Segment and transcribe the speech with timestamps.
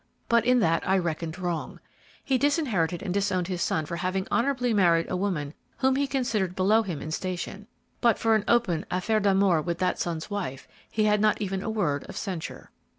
[0.29, 1.79] But in that I reckoned wrong.
[2.23, 6.55] He disinherited and disowned his son for having honorably married a woman whom he considered
[6.55, 7.67] below him in station,
[8.01, 11.69] but for an open affaire d'amour with that son's wife, he had not even a
[11.69, 12.71] word of censure.